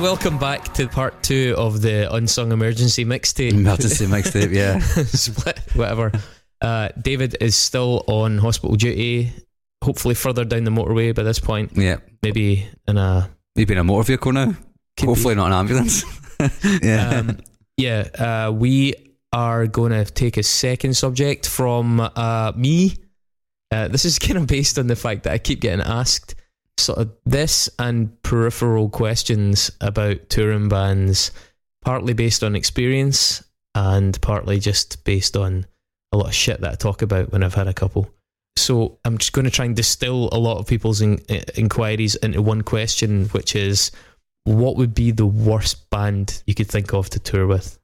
[0.00, 3.52] Welcome back to part two of the Unsung Emergency mixtape.
[3.52, 4.78] Emergency mixtape, yeah.
[4.78, 6.10] Split, whatever.
[6.62, 9.30] Uh, David is still on hospital duty,
[9.84, 11.72] hopefully further down the motorway by this point.
[11.74, 11.98] Yeah.
[12.22, 13.28] Maybe in a.
[13.56, 14.54] Maybe in a motor vehicle now.
[14.98, 16.04] Hopefully not an ambulance.
[16.82, 17.08] yeah.
[17.10, 17.38] Um,
[17.76, 18.94] yeah, uh, we
[19.34, 22.96] are going to take a second subject from uh, me.
[23.70, 26.34] Uh, this is kind of based on the fact that I keep getting asked
[26.80, 31.30] sort of this and peripheral questions about touring bands,
[31.82, 33.42] partly based on experience
[33.74, 35.66] and partly just based on
[36.12, 38.10] a lot of shit that I talk about when I've had a couple.
[38.56, 41.18] So I'm just going to try and distill a lot of people's in,
[41.54, 43.92] inquiries into one question, which is
[44.44, 47.78] what would be the worst band you could think of to tour with?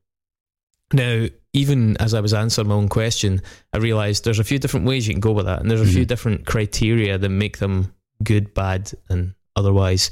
[0.92, 3.42] Now, even as I was answering my own question,
[3.72, 5.86] I realised there's a few different ways you can go with that, and there's a
[5.86, 6.08] few Mhm.
[6.08, 10.10] different criteria that make them good, bad, and otherwise.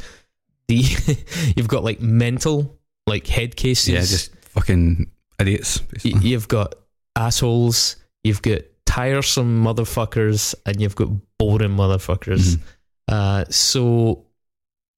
[0.68, 0.76] The
[1.56, 3.88] you've got like mental, like head cases.
[3.88, 5.82] yeah, just fucking idiots.
[6.04, 6.74] Y- you've got
[7.16, 7.96] assholes.
[8.22, 12.56] You've got tiresome motherfuckers, and you've got boring motherfuckers.
[12.56, 12.60] Mhm.
[13.08, 14.24] Uh, so,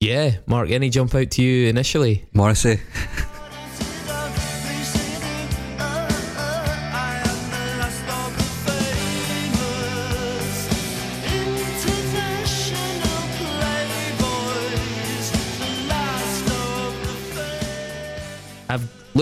[0.00, 2.24] yeah, Mark, any jump out to you initially?
[2.32, 2.78] Morrissey.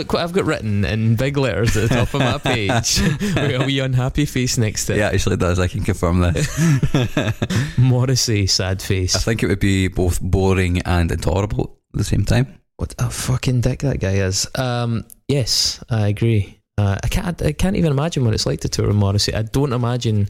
[0.05, 3.61] look what I've got written in big letters at the top of my page with
[3.61, 4.99] a wee unhappy face next to it.
[4.99, 5.59] Yeah, actually does.
[5.59, 7.75] I can confirm that.
[7.79, 9.17] Morrissey, sad face.
[9.17, 12.59] I think it would be both boring and intolerable at the same time.
[12.77, 14.47] what a fucking dick that guy is.
[14.57, 16.61] Um, yes, I agree.
[16.77, 17.41] Uh, I can't.
[17.41, 19.33] I can't even imagine what it's like to tour with Morrissey.
[19.35, 20.29] I don't imagine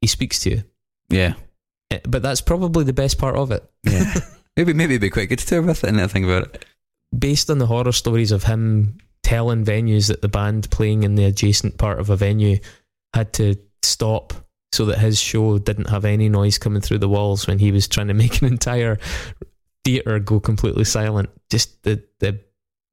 [0.00, 0.62] he speaks to you,
[1.08, 1.34] Yeah.
[1.90, 3.68] Eh, but that's probably the best part of it.
[3.82, 4.14] Yeah.
[4.56, 6.64] maybe maybe it'd be quite good to tour with it and think about it.
[7.16, 11.24] based on the horror stories of him telling venues that the band playing in the
[11.24, 12.58] adjacent part of a venue
[13.12, 14.32] had to stop
[14.72, 17.88] so that his show didn't have any noise coming through the walls when he was
[17.88, 18.98] trying to make an entire
[19.84, 21.28] theater go completely silent.
[21.50, 22.38] Just the the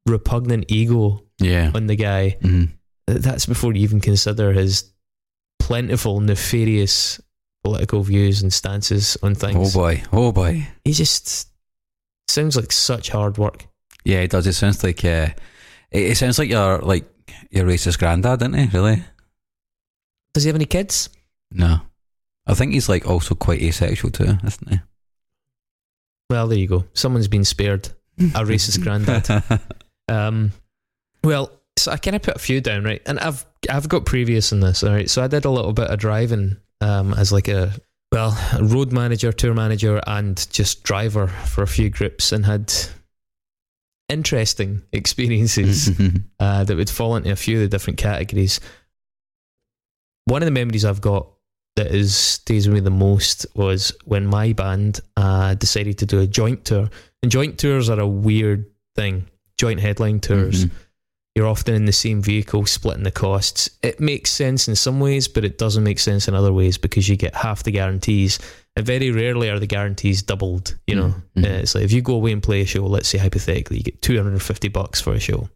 [0.07, 1.71] repugnant ego Yeah.
[1.75, 2.37] on the guy.
[2.41, 2.71] Mhm.
[3.05, 4.91] That's before you even consider his
[5.59, 7.21] plentiful, nefarious
[7.63, 9.75] political views and stances on things.
[9.75, 10.03] Oh boy.
[10.11, 10.67] Oh boy.
[10.83, 11.47] He just
[12.27, 13.65] sounds like such hard work.
[14.03, 14.47] Yeah, it does.
[14.47, 15.27] It sounds like uh,
[15.93, 17.05] it, it sounds like your like
[17.49, 18.77] your racist granddad, doesn't he?
[18.77, 19.03] Really?
[20.33, 21.09] Does he have any kids?
[21.51, 21.81] No.
[22.45, 24.79] I think he's like also quite asexual too, isn't he?
[26.29, 26.85] Well, there you go.
[26.93, 27.89] Someone's been spared.
[28.19, 29.61] A racist granddad.
[30.09, 30.51] Um,
[31.23, 33.01] well, so I kind of put a few down, right?
[33.05, 35.09] And I've I've got previous in this, all right.
[35.09, 37.71] So I did a little bit of driving um, as like a
[38.11, 42.71] well, a road manager, tour manager, and just driver for a few groups, and had
[44.13, 45.89] interesting experiences
[46.39, 48.59] uh, that would fall into a few of the different categories.
[50.25, 51.27] One of the memories I've got
[51.75, 56.19] that is stays with me the most was when my band uh, decided to do
[56.19, 56.89] a joint tour.
[57.21, 58.65] And joint tours are a weird
[58.95, 59.25] thing.
[59.57, 60.65] Joint headline tours.
[60.65, 60.71] Mhm.
[61.35, 63.69] You're often in the same vehicle, splitting the costs.
[63.81, 67.09] It makes sense in some ways, but it doesn't make sense in other ways because
[67.09, 68.37] you get half the guarantees.
[68.75, 70.75] And very rarely are the guarantees doubled.
[70.87, 71.45] You know, Mhm.
[71.45, 73.83] Uh, it's like if you go away and play a show, let's say hypothetically, you
[73.83, 75.49] get 250 bucks for a show.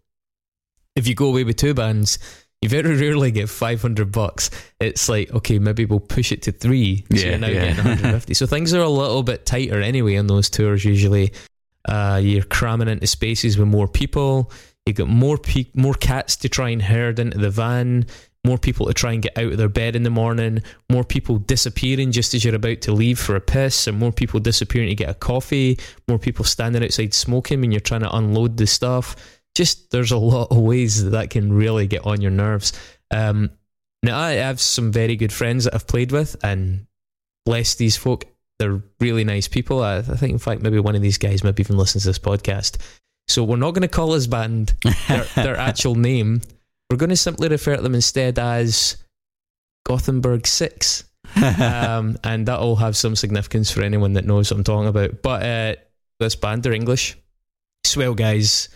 [0.96, 2.19] If you go away with two bands,
[2.62, 4.50] you very rarely get 500 bucks.
[4.80, 7.06] It's like, okay, maybe we'll push it to three.
[7.12, 7.54] So Yeah, you're now yeah.
[7.74, 8.34] getting 150.
[8.34, 11.34] so things are a little bit tighter anyway on those tours usually.
[11.88, 14.52] Uh, you're cramming into spaces with more people.
[14.86, 18.06] You've got more pe- more cats to try and herd into the van.
[18.45, 20.62] More people to try and get out of their bed in the morning.
[20.89, 24.39] More people disappearing just as you're about to leave for a piss, and more people
[24.39, 25.80] disappearing to get a coffee.
[26.07, 29.16] More people standing outside smoking when you're trying to unload the stuff.
[29.56, 32.74] Just there's a lot of ways that that can really get on your nerves.
[33.12, 33.50] Um,
[34.04, 36.88] now I have some very good friends that I've played with, and
[37.45, 38.25] bless these folk.
[38.60, 39.83] They're really nice people.
[39.83, 42.19] I, I think, in fact, maybe one of these guys maybe even listens to this
[42.19, 42.78] podcast.
[43.28, 44.74] So we're not going to call his band
[45.07, 46.42] their, their actual name.
[46.89, 48.98] We're going to simply refer to them instead as
[49.86, 51.04] Gothenburg Six,
[51.36, 55.22] um, and that'll have some significance for anyone that knows what I'm talking about.
[55.22, 55.75] But uh,
[56.19, 57.18] this band, they're English,
[57.84, 58.69] swell guys.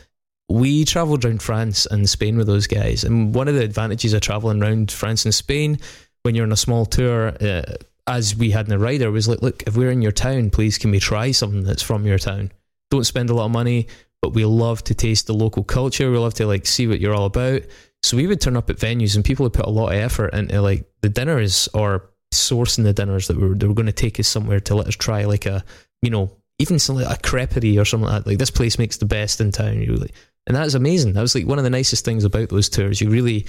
[0.50, 4.22] We travelled around France and Spain with those guys, and one of the advantages of
[4.22, 5.80] travelling around France and Spain
[6.24, 7.76] when you're on a small tour, uh,
[8.08, 10.78] as we had in the rider, was like, look, if we're in your town, please
[10.78, 12.52] can we try something that's from your town?
[12.90, 13.88] Don't spend a lot of money,
[14.22, 16.12] but we love to taste the local culture.
[16.12, 17.64] We love to like see what you're all about.
[18.04, 20.34] So we would turn up at venues, and people would put a lot of effort
[20.34, 23.92] into like the dinners or sourcing the dinners that we were, they were going to
[23.92, 25.64] take us somewhere to let us try like a
[26.02, 28.30] you know even something like a creperie or something like that.
[28.30, 29.82] Like this place makes the best in town.
[29.82, 30.12] You really,
[30.48, 31.14] and that was amazing.
[31.14, 33.02] That was like one of the nicest things about those tours.
[33.02, 33.46] You really.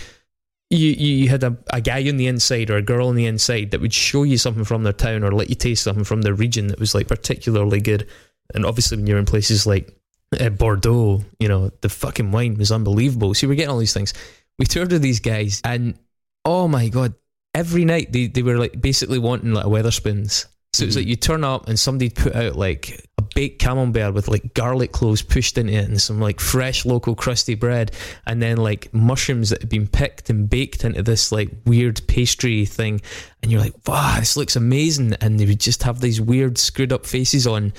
[0.70, 3.26] You, you you had a, a guy on the inside or a girl on the
[3.26, 6.22] inside that would show you something from their town or let you taste something from
[6.22, 8.08] their region that was like particularly good.
[8.54, 9.94] And obviously, when you're in places like
[10.40, 13.34] uh, Bordeaux, you know, the fucking wine was unbelievable.
[13.34, 14.14] So we're getting all these things.
[14.58, 15.98] We toured with these guys, and
[16.44, 17.14] oh my god,
[17.54, 20.46] every night they, they were like basically wanting like a Wetherspoons.
[20.74, 21.00] So it was Mhm.
[21.00, 24.90] like you turn up and somebody put out like a baked camembert with like garlic
[24.90, 27.92] cloves pushed into it and some like fresh local crusty bread
[28.26, 32.64] and then like mushrooms that had been picked and baked into this like weird pastry
[32.64, 33.02] thing
[33.42, 36.90] and you're like wow this looks amazing and they would just have these weird screwed
[36.90, 37.74] up faces on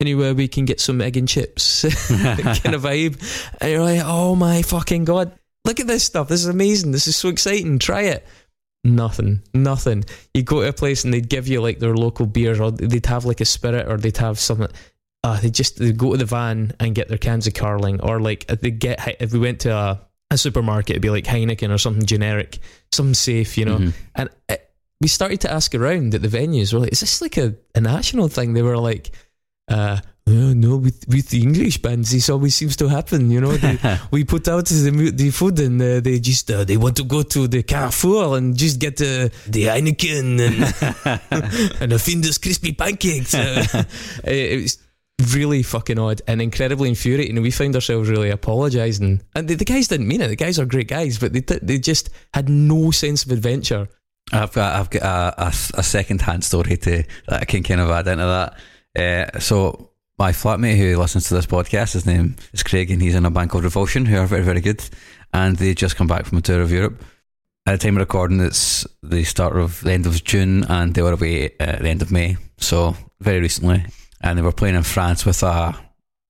[0.00, 1.82] anywhere we can get some egg and chips.
[1.82, 3.52] Kind of vibe.
[3.60, 5.32] And you're like oh my fucking god.
[5.64, 6.28] Look at this stuff.
[6.28, 6.92] This is amazing.
[6.92, 7.78] This is so exciting.
[7.78, 8.26] Try it.
[8.82, 9.42] Nothing.
[9.52, 10.04] Nothing.
[10.32, 13.04] You go to a place and they'd give you like their local beers or they'd
[13.06, 14.68] have like a spirit or they'd have something.
[15.22, 18.20] Uh, they just they go to the van and get their cans of carling or
[18.20, 20.00] like if they get if we went to a,
[20.30, 22.58] a supermarket it'd be like Heineken or something generic
[22.90, 23.76] something safe you know?
[23.76, 23.92] Mhm.
[24.14, 24.70] and it,
[25.02, 26.72] we started to ask around at the venues.
[26.72, 28.54] We're like is this like a, a national thing?
[28.54, 29.10] They were like
[29.70, 30.00] uh
[30.30, 33.98] "Uh, no with with the English bands this always seems to happen you know they,
[34.12, 37.22] we put out the the food and uh, they just uh, they want to go
[37.22, 43.34] to the Carrefour and just get uh, the Heineken and and a Findus crispy pancakes.
[43.34, 43.64] Uh,
[44.24, 44.78] it, it was
[45.34, 47.40] really fucking odd and incredibly infuriating.
[47.42, 49.22] We found ourselves really apologising.
[49.34, 50.28] And the, the guys didn't mean it.
[50.28, 53.88] The guys are great guys, but they they just had no sense of adventure.
[54.32, 57.80] I've got I've got a, a, a second hand story to that I can kind
[57.80, 58.58] of add into that.
[58.96, 63.14] Uh, so my flatmate who listens to this podcast, his name is Craig, and he's
[63.14, 64.82] in a band called Revulsion, who are very very good,
[65.32, 67.02] and they just come back from a tour of Europe.
[67.66, 71.02] At the time of recording, it's the start of the end of June, and they
[71.02, 72.36] were away at the end of May.
[72.58, 73.84] So very recently,
[74.20, 75.76] and they were playing in France with a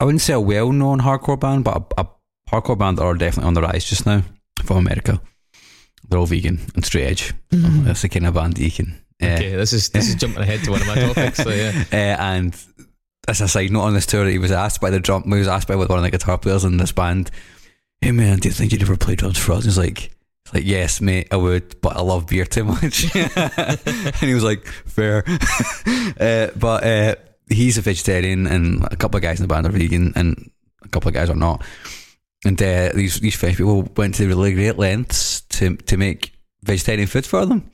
[0.00, 2.08] I wouldn't say a well known hardcore band, but a, a
[2.50, 4.22] hardcore band that are definitely on the rise just now
[4.64, 5.20] from America.
[6.08, 7.34] They're all vegan and straight edge.
[7.84, 8.99] That's the kind of band that you can.
[9.22, 11.38] Okay, this is this is jumping ahead to one of my topics.
[11.38, 12.56] So yeah, uh, and
[13.28, 15.48] as a side note on this tour, he was asked by the drum, he was
[15.48, 17.30] asked by one of the guitar players in this band,
[18.00, 20.64] "Hey man, do you think you'd ever play drums for us?" He's like, he's like,
[20.64, 25.24] "Yes, mate, I would, but I love beer too much." and he was like, "Fair,"
[26.20, 27.14] uh, but uh,
[27.48, 30.50] he's a vegetarian, and a couple of guys in the band are vegan, and
[30.82, 31.62] a couple of guys are not.
[32.44, 37.06] And uh, these these French people went to really great lengths to to make vegetarian
[37.06, 37.70] food for them.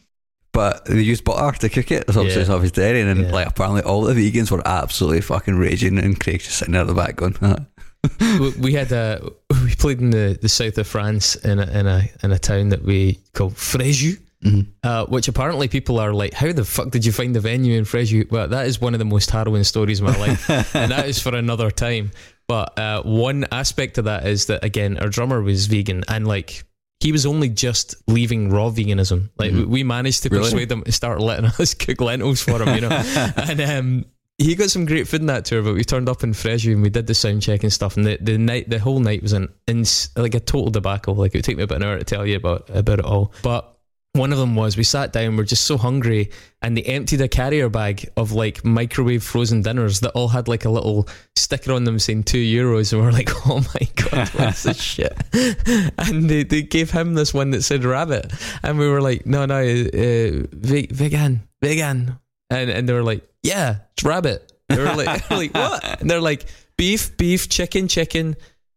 [0.57, 2.11] But they used butter to cook it.
[2.11, 2.59] So obviously Yeah.
[2.59, 3.09] vegetarian.
[3.09, 3.33] And Yeah.
[3.33, 6.87] like apparently all the vegans were absolutely fucking raging and Craig's just sitting there at
[6.87, 7.57] the back going, "Huh."
[8.59, 9.21] we, had a
[9.65, 12.71] we played in the, the south of France in a, in a in a town
[12.71, 14.19] that we call Fréjus.
[14.45, 14.67] Mhm.
[14.85, 17.85] Uh, which apparently people are like, how the fuck did you find the venue in
[17.85, 18.31] Fréjus?
[18.31, 21.19] Well, that is one of the most harrowing stories of my life, and that is
[21.19, 22.13] for another time.
[22.47, 26.65] But uh, one aspect of that is that again, our drummer was vegan, and like
[27.01, 29.31] he was only just leaving raw veganism.
[29.39, 29.67] Like Mhm.
[29.67, 30.45] we managed to Really?
[30.45, 32.89] persuade him to start letting us cook lentils for him, you know.
[33.37, 34.05] and um,
[34.39, 35.63] he got some great food in that tour.
[35.63, 37.97] But we turned up in Fréjus and we did the sound check and stuff.
[37.97, 41.15] And the, the night, the whole night was an ins- like a total debacle.
[41.15, 43.33] Like it would take me about an hour to tell you about about it all.
[43.43, 43.76] But
[44.17, 46.31] one of them was we sat down, we're just so hungry,
[46.63, 50.65] and they emptied a carrier bag of like microwave frozen dinners that all had like
[50.65, 54.63] a little sticker on them saying two euros, and we're like, oh my god, what's
[54.65, 55.17] this shit?
[55.99, 58.33] And they, they gave him this one that said rabbit,
[58.63, 62.19] and we were like, no, no, uh, ve- vegan, vegan,
[62.51, 64.53] and and they were like, yeah, it's rabbit.
[64.69, 66.01] They were like, like what?
[66.01, 66.47] And they're like,
[66.77, 68.37] beef, beef, chicken, chicken.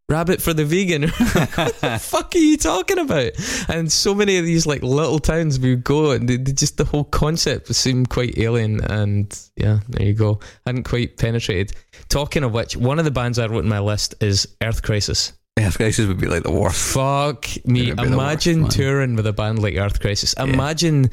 [0.10, 1.04] Rabbit for the vegan.
[1.10, 3.32] what the fuck are you talking about?
[3.70, 6.78] And so many of these like little towns we would go and they, they just
[6.78, 8.84] the whole concept seemed quite alien.
[8.84, 10.40] And yeah, there you go.
[10.66, 11.74] Hadn't quite penetrated.
[12.10, 15.34] Talking of which, one of the bands I wrote in my list is Earth Crisis.
[15.60, 16.94] Earth Crisis would be like the worst.
[16.94, 17.88] Fuck me.
[17.88, 20.34] It'd be the Imagine worst, touring with a band like Earth Crisis.
[20.34, 21.12] Imagine,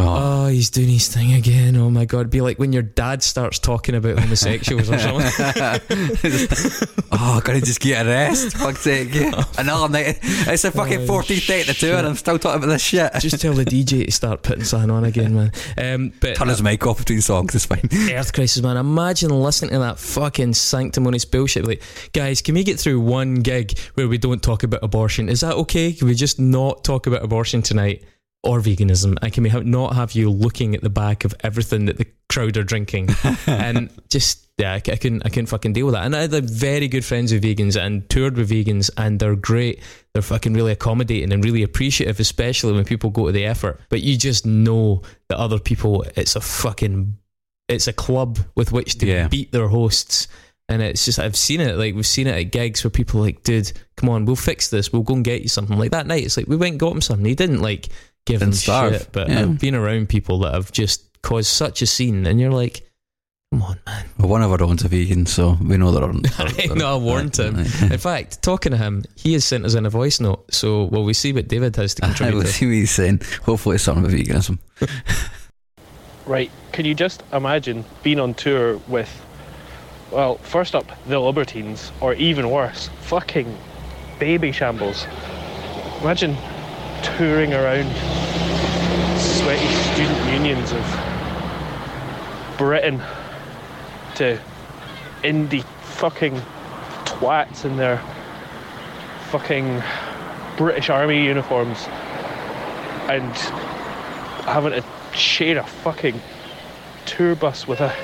[0.00, 0.44] Oh.
[0.44, 1.76] oh, he's doing his thing again.
[1.76, 2.30] Oh my God.
[2.30, 5.26] Be like when your dad starts talking about homosexuals or something.
[7.12, 8.56] oh, I gotta just get a rest.
[8.56, 9.14] Fuck's sake.
[9.58, 10.18] Another night.
[10.22, 12.06] It's a fucking Oh, 14th day of the tour and.
[12.06, 13.12] I'm still talking about this shit.
[13.20, 15.52] Just tell the DJ to start putting something on again, man.
[15.76, 17.88] Um, but Turn his mic off between songs, it's fine.
[18.12, 18.76] Earth Crisis, man.
[18.76, 21.66] Imagine listening to that fucking sanctimonious bullshit.
[21.66, 25.28] Like, guys, can we get through one gig where we don't talk about abortion?
[25.28, 25.92] Is that okay?
[25.92, 28.02] Can we just not talk about abortion tonight
[28.42, 29.16] or veganism?
[29.22, 32.06] And can we ha- not have you looking at the back of everything that the
[32.28, 33.08] crowd are drinking?
[33.46, 36.04] and just, yeah, I, I couldn't, I couldn't fucking deal with that.
[36.06, 39.80] And I had very good friends with vegans and toured with vegans, and they're great.
[40.12, 43.80] They're fucking really accommodating and really appreciative, especially when people go to the effort.
[43.90, 47.16] But you just know that other people, it's a fucking
[47.68, 49.28] it's a club with which to Yeah.
[49.28, 50.26] beat their hosts.
[50.68, 53.24] And it's just I've seen it like we've seen it at gigs where people are
[53.24, 54.92] like, dude, come on, we'll fix this.
[54.92, 55.78] We'll go and get you something.
[55.78, 57.24] Like that night, it's like we went and got him something.
[57.26, 57.88] He didn't like
[58.26, 58.94] give Didn't starve.
[58.98, 59.08] shit.
[59.12, 59.40] But Yeah.
[59.40, 62.86] I've been around people that have just caused such a scene, and you're like,
[63.52, 64.04] come on, man.
[64.18, 66.22] Well, one of our own's a vegan, so we know they're on.
[66.38, 67.58] I know, I warned him.
[67.58, 70.52] In fact, talking to him, he has sent us in a voice note.
[70.54, 72.34] So, well, we see what David has to I contribute.
[72.36, 72.48] will to.
[72.48, 73.22] see what he's saying.
[73.44, 74.58] Hopefully, it's something about veganism.
[76.26, 79.08] Right, can you just imagine being on tour with,
[80.12, 83.56] well, first up, the Libertines, or even worse, fucking
[84.20, 85.06] Babyshambles.
[86.02, 86.36] Imagine
[87.02, 87.90] touring around
[89.18, 90.84] sweaty student unions of
[92.58, 93.00] Britain
[94.16, 94.40] to
[95.22, 96.34] indie fucking
[97.04, 97.98] twats in their
[99.30, 99.82] fucking
[100.56, 101.86] British Army uniforms
[103.08, 103.32] and
[104.46, 104.84] having to
[105.16, 106.20] share a fucking
[107.06, 107.94] tour bus with a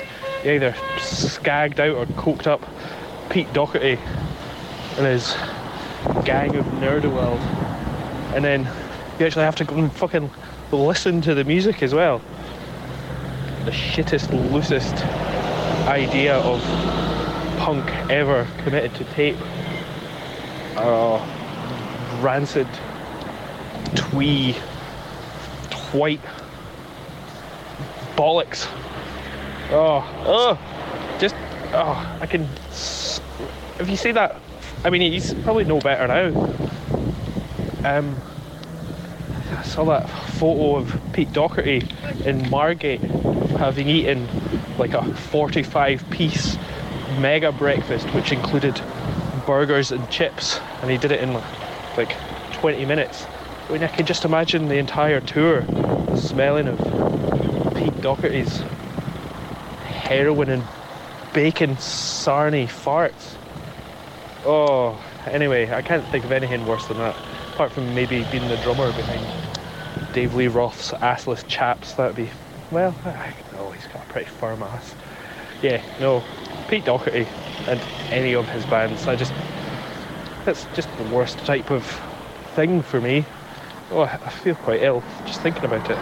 [0.45, 2.61] either skagged out or coked up
[3.29, 3.99] Pete Doherty
[4.97, 5.35] and his
[6.25, 7.41] gang of nerdowells.
[8.33, 8.67] And then
[9.19, 10.29] you actually have to go and fucking
[10.71, 12.21] listen to the music as well.
[13.65, 14.93] The shittest, loosest
[15.87, 16.61] idea of
[17.57, 19.37] punk ever committed to tape.
[20.77, 21.17] Oh,
[22.21, 22.67] rancid,
[23.95, 24.53] twee,
[25.91, 26.21] white
[28.15, 28.67] bollocks.
[29.71, 31.35] Oh, oh, just,
[31.73, 32.47] oh, I can.
[33.79, 34.39] If you see that,
[34.83, 36.55] I mean, he's probably no better now.
[37.83, 38.15] Um,
[39.57, 41.83] I saw that photo of Pete Doherty
[42.25, 44.27] in Margate having eaten
[44.77, 46.57] like a 45 piece
[47.19, 48.79] mega breakfast, which included
[49.47, 52.15] burgers and chips, and he did it in like
[52.53, 53.25] 20 minutes.
[53.67, 55.65] I mean, I can just imagine the entire tour
[56.15, 56.77] smelling of
[57.75, 58.59] Pete Doherty's
[59.85, 60.63] heroin and
[61.33, 63.35] bacon sarny farts.
[64.45, 67.15] Oh, anyway, I can't think of anything worse than that.
[67.53, 69.46] Apart from maybe being the drummer behind
[70.17, 72.27] Dave Lee Roth's assless chaps, that'd be,
[72.71, 74.95] well, I know he's got a pretty firm ass.
[75.61, 76.23] Yeah, no,
[76.67, 77.27] Pete Doherty
[77.67, 79.31] and any of his bands, I just,
[80.43, 81.85] that's just the worst type of
[82.55, 83.25] thing for me.
[83.91, 85.99] Oh, I I feel quite ill just thinking about it.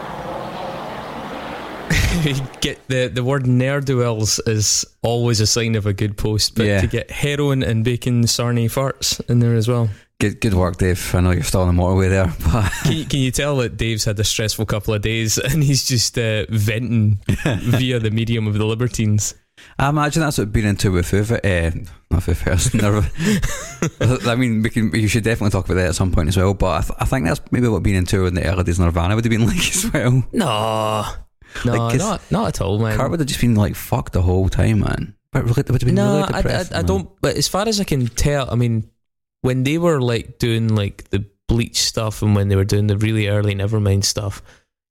[2.62, 6.80] get the the word ne'er-do-wells is always a sign of a good post, but Yeah.
[6.80, 9.90] to get heroin and bacon sarny farts in there as well.
[10.26, 11.14] Good, good work, Dave.
[11.14, 13.78] I know you're still on the motorway there, but Can you, can you tell that
[13.78, 18.48] Dave's had a stressful couple of days and he's just uh, venting via the medium
[18.48, 19.36] of the Libertines?
[19.78, 21.32] I imagine that's what being into with Fighters.
[21.32, 21.72] Uh,
[22.10, 22.74] not Foo Fighters.
[24.28, 24.92] I mean, we can.
[24.96, 26.56] You should definitely talk about that at some point as well.
[26.56, 28.86] But I, th- I think that's maybe what being into in the early days of
[28.86, 30.24] Nirvana would have been like as well.
[30.34, 31.06] No,
[31.66, 32.98] no, Like, not not at all, man.
[32.98, 35.16] Kurt would have just been like fucked the whole time, man.
[35.32, 36.80] But really, it would have been no, really I, I.
[36.80, 37.10] I don't.
[37.22, 38.90] But as far as I can tell, I mean,
[39.46, 42.98] when they were like doing like the Bleach stuff and when they were doing the
[42.98, 44.42] really early Nevermind stuff.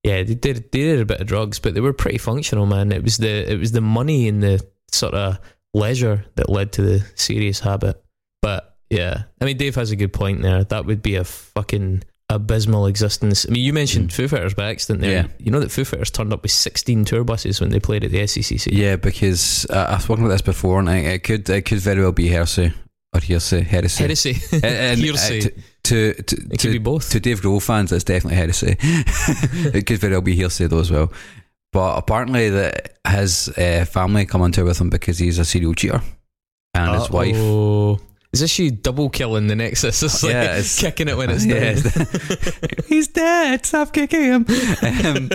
[0.04, 2.92] Yeah, they did they did a bit of drugs, but they were pretty functional, man.
[2.92, 5.40] It was the it was the money and the sort of
[5.72, 8.00] leisure that led to the serious habit.
[8.42, 10.62] But yeah, I mean, Dave has a good point there.
[10.62, 13.46] That would be a fucking abysmal existence.
[13.48, 15.10] I mean, you mentioned Foo Fighters by accident there.
[15.10, 15.26] Yeah.
[15.38, 18.12] You know that Foo Fighters turned up with 16 tour buses when they played at
[18.12, 18.68] the SECC.
[18.70, 22.02] Yeah, because uh, I've spoken about this before, and I, it could it could very
[22.02, 22.72] well be heresy
[23.14, 24.02] or hearsay, heresy.
[24.04, 24.36] Heresy.
[24.52, 25.40] And- and, uh, Hearsay.
[25.42, 25.50] to,
[26.14, 27.10] to, to, It could to- be both.
[27.10, 28.76] To Dave Grohl fans, it's definitely heresy.
[28.80, 31.12] it could very well be hearsay though as well.
[31.72, 35.74] But apparently, that his uh, family come on tour with him because he's a serial
[35.74, 36.00] cheater,
[36.72, 37.34] and his wife.
[38.32, 40.02] Is this you double killing the Nexus?
[40.02, 42.84] It's like Yeah, it's- kicking it when it's Yeah, dead.
[42.86, 43.64] he's dead.
[43.66, 44.46] Stop kicking him.
[44.82, 45.30] Um,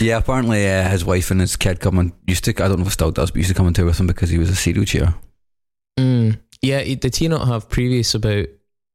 [0.00, 2.12] yeah, apparently uh, his wife and his kid come on.
[2.26, 3.86] Used to, I don't know if it still does, but used to come on tour
[3.86, 5.14] with him because he was a serial cheater.
[6.62, 8.46] Yeah, did he not have previous about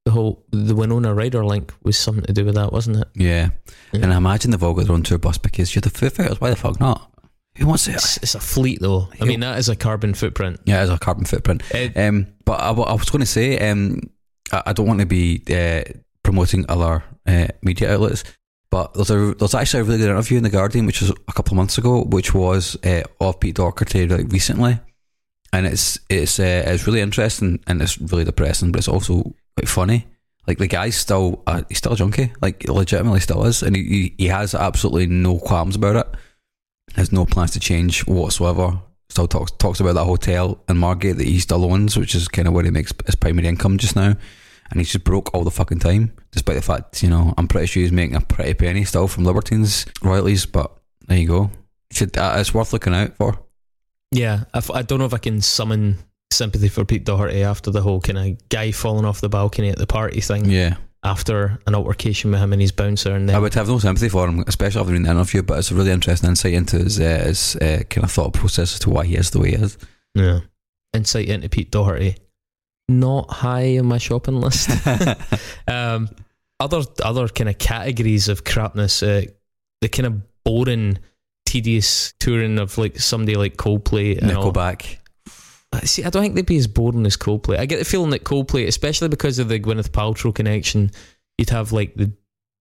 [0.06, 3.08] the whole the Winona Ryder link was something to do with that, wasn't it?
[3.14, 3.50] Yeah.
[3.92, 4.02] Yeah.
[4.04, 6.40] and I imagine they've all got their own tour bus because you're the Foo Fighters.
[6.40, 7.12] Why the fuck not?
[7.58, 7.92] Who wants to?
[7.94, 9.10] It's, it's a fleet though.
[9.20, 10.62] I mean, that is a carbon footprint.
[10.66, 11.64] Yeah, it is a carbon footprint.
[11.74, 14.00] It- Um, but I, I was going to say, um,
[14.52, 15.82] I, I don't want to be uh,
[16.24, 18.24] promoting other uh, media outlets,
[18.72, 21.34] but there's a there's actually a really good interview in the Guardian, which was a
[21.34, 24.80] couple of months ago, which was uh, of Pete Doherty like recently,
[25.54, 29.70] and it's it's uh, it's really interesting and it's really depressing, but it's also quite
[29.70, 30.08] funny.
[30.48, 34.14] Like the guy's still uh, he's still a junkie, like legitimately still is, and he
[34.18, 36.08] he, has absolutely no qualms about it.
[36.96, 38.80] Has no plans to change whatsoever.
[39.10, 42.48] Still talks talks about that hotel in Margate that he still owns, which is kind
[42.48, 44.16] of where he makes his primary income just now.
[44.70, 47.68] And he's just broke all the fucking time, despite the fact, you know, I'm pretty
[47.68, 50.46] sure he's making a pretty penny still from Libertines royalties.
[50.46, 50.78] But
[51.08, 51.52] there you go.
[51.92, 53.40] Should uh, it's worth looking out for.
[54.12, 55.98] Yeah, I, f- I don't know if I can summon
[56.32, 59.78] sympathy for Pete Doherty after the whole kind of guy falling off the balcony at
[59.78, 60.46] the party thing.
[60.46, 63.80] Yeah, After an altercation with him and his bouncer, and then I would have no
[63.80, 65.44] sympathy for him, especially after reading the interview.
[65.44, 68.74] But it's a really interesting insight into his, uh, his uh, kind of thought process
[68.74, 69.78] as to why he is the way he is.
[70.16, 70.40] yeah,
[70.94, 72.16] insight into Pete Doherty,
[72.90, 74.70] not high on my shopping list.
[75.68, 76.10] um,
[76.60, 79.24] other other kind of categories of crapness, uh,
[79.82, 80.98] the kind of boring,
[81.48, 84.52] tedious touring of like somebody like Coldplay and all.
[84.52, 84.98] Nickelback.
[85.72, 87.58] Uh, See, I don't think they'd be as boring as Coldplay.
[87.58, 90.92] I get the feeling that Coldplay, especially because of the Gwyneth Paltrow connection,
[91.38, 92.12] you'd have like the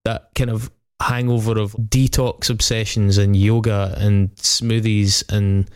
[0.04, 0.70] that kind of
[1.02, 5.68] hangover of detox obsessions and yoga and smoothies and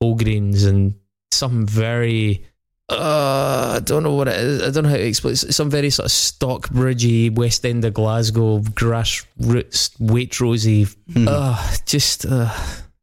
[0.00, 0.94] whole grains and
[1.32, 2.44] something very.
[2.90, 4.62] Uh, I don't know what it is.
[4.62, 5.32] I don't know how to explain.
[5.32, 10.94] It's some very sort of Stockbridgey, West End of Glasgow, grassroots, Waitrosey.
[11.12, 11.26] Hmm.
[11.28, 12.50] Uh, just uh,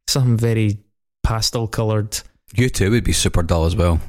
[0.08, 0.78] something very
[1.22, 2.20] pastel coloured.
[2.54, 4.00] U2 would be super dull as well.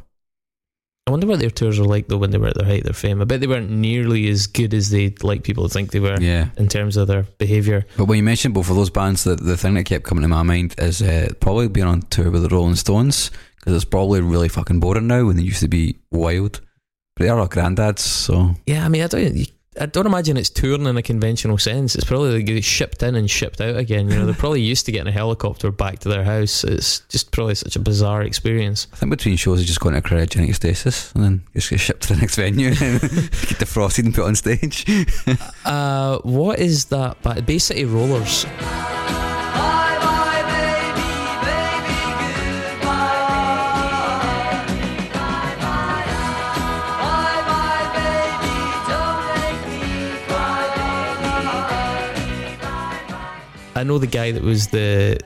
[1.05, 2.83] I wonder what their tours were like though when they were at their height of
[2.85, 3.21] their fame.
[3.21, 6.17] I bet they weren't nearly as good as they'd like people to think they were
[6.19, 6.49] Yeah.
[6.57, 7.85] in terms of their behaviour.
[7.95, 10.27] But when you mentioned both of those bands, the, the thing that kept coming to
[10.27, 13.31] my mind is uh, probably being on tour with the Rolling Stones
[13.67, 16.61] because it's probably really fucking boring now when they used to be wild.
[17.17, 20.49] But they are our granddads, so Yeah, I mean, I don't, I don't imagine it's
[20.49, 21.93] touring in a conventional sense.
[21.93, 24.09] It's probably they shipped in and shipped out again.
[24.09, 26.63] You know, they're probably used to getting a helicopter back to their house.
[26.63, 28.87] It's just probably such a bizarre experience.
[28.93, 32.03] I think between shows, you just go into cryogenic stasis and then just get shipped
[32.03, 34.85] to the next venue and get defrosted and put on stage.
[35.65, 37.21] Uh, what is that?
[37.21, 38.45] Ba- Bay City Rollers.
[53.77, 55.19] I know the guy that was the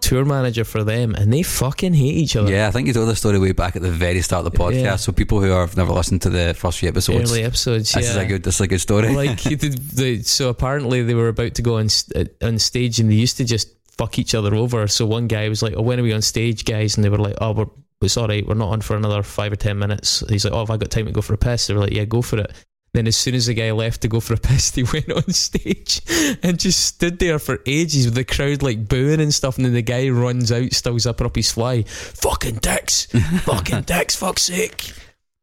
[0.00, 2.50] tour manager for them, and they fucking hate each other.
[2.50, 4.58] yeah, I think you told the story way back at the very start of the
[4.58, 4.82] podcast.
[4.82, 4.96] Yeah.
[4.96, 8.10] So people who have never listened to the first few episodes, Early episodes, this yeah.
[8.10, 9.14] is a good, this is a good story.
[9.14, 13.10] like he did so apparently they were about to go on uh, on stage and
[13.10, 16.00] they used to just fuck each other over so one guy was like oh when
[16.00, 17.66] are we on stage guys and they were like oh we're
[18.02, 20.58] it's all right we're not on for another five or ten minutes he's like oh
[20.58, 22.38] have I got time to go for a piss they were like yeah go for
[22.40, 22.52] it
[22.94, 25.30] then as soon as the guy left to go for a piss he went on
[25.30, 26.00] stage
[26.42, 29.74] and just stood there for ages with the crowd like booing and stuff and then
[29.74, 33.06] the guy runs out still zipping up his fly fucking dicks
[33.42, 34.92] fucking dicks fuck's sake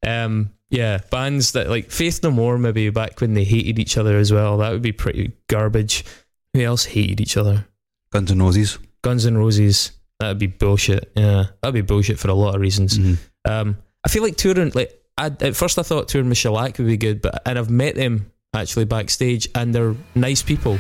[0.05, 4.17] um, yeah, bands that like Faith No More, maybe back when they hated each other
[4.17, 4.57] as well.
[4.57, 6.05] That would be pretty garbage.
[6.53, 7.67] Who else hated each other?
[8.11, 8.79] Guns and Roses.
[9.03, 9.91] Guns and Roses.
[10.19, 11.11] That'd be bullshit.
[11.15, 12.97] Yeah, that'd be bullshit for a lot of reasons.
[12.97, 13.17] Mhm.
[13.45, 16.87] Um, I feel like touring, like I, at first I thought touring with Shellac would
[16.87, 20.77] be good, but and I've met them actually backstage, and they're nice people.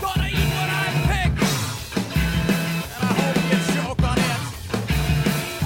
[0.00, 1.32] Gonna eat what I pick,
[2.18, 2.50] and
[3.00, 4.40] I hope you choke on it.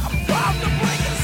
[0.05, 1.15] I'm proud to break a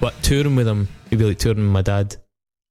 [0.00, 0.14] sweat.
[0.22, 2.16] touring with them, it'd be like touring with my dad.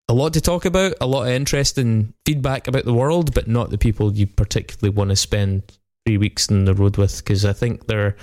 [0.10, 3.70] A lot to talk about, a lot of interesting feedback about the world, but not
[3.70, 7.54] the people you particularly want to spend three weeks in the road with because I
[7.54, 8.16] think they're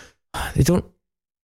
[0.54, 0.84] they don't.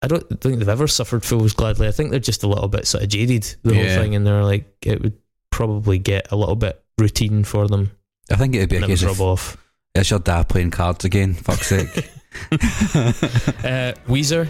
[0.03, 1.89] I don't think they've ever suffered fools gladly.
[1.89, 3.95] I think they're just a little bit sort of jaded the Yeah.
[3.95, 5.15] whole thing, and they're like it would
[5.51, 7.91] probably get a little bit routine for them.
[8.31, 9.57] I think it would be a And it would case rub of off.
[9.95, 11.35] it's your dad playing cards again.
[11.35, 11.89] Fuck's sake.
[12.51, 14.49] Uh, Weezer,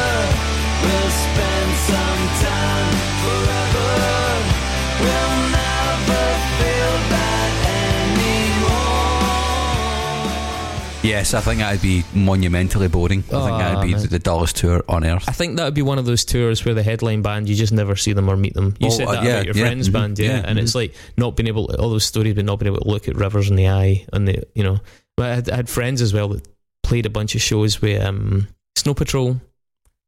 [11.10, 13.20] yes, I think that'd be monumentally boring.
[13.20, 15.26] I think Oh, that'd be the dullest tour on earth.
[15.28, 17.74] I think that would be one of those tours where the headline band you just
[17.74, 18.76] never see them or meet them.
[18.80, 20.58] You Oh, said uh, that yeah, about your yeah, friend's mhm, band, yeah, yeah, and
[20.60, 20.76] it's mhm.
[20.76, 23.16] like not being able to, all those stories, but not being able to look at
[23.16, 24.80] Rivers in the eye, and the you know,
[25.18, 26.48] but I had, I had friends as well that
[26.84, 29.40] played a bunch of shows with um, Snow Patrol,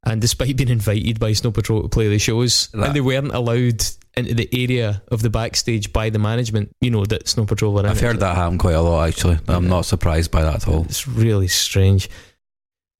[0.05, 3.33] and despite being invited by Snow Patrol to play the shows, That- and they weren't
[3.33, 3.83] allowed
[4.17, 7.79] into the area of the backstage by the management, you know that Snow Patrol were.
[7.81, 9.39] in I've heard that happen quite a lot actually.
[9.47, 9.69] I'm Yeah.
[9.69, 10.83] not surprised by that at all.
[10.83, 12.09] It's really strange.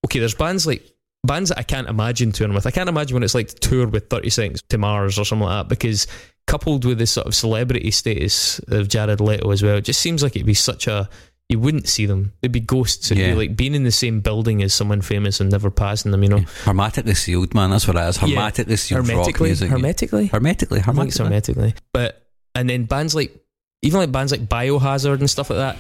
[0.06, 0.84] Okay, there's bands like
[1.24, 2.66] bands that I can't imagine touring with.
[2.66, 5.46] I can't imagine what it's like to tour with 30 Seconds to Mars or something
[5.48, 6.08] like that because
[6.48, 10.24] coupled with this sort of celebrity status of Jared Leto as well, it just seems
[10.24, 11.08] like it'd be such a
[11.52, 12.32] you wouldn't see them.
[12.42, 13.12] They'd be ghosts.
[13.12, 13.32] It'd Yeah.
[13.32, 16.30] be like being in the same building as someone famous and never passing them, you
[16.30, 16.46] know.
[16.64, 17.70] Hermetically sealed, man.
[17.72, 18.18] That's what it is.
[18.22, 18.28] Yeah.
[18.30, 19.70] Hermetically sealed rock Hermetically, music.
[19.70, 21.56] hermetically, hermetically, I think it's hermetically.
[21.56, 21.74] hermetically.
[21.94, 23.36] But and then bands like
[23.82, 25.78] even like bands like Biohazard and stuff like that.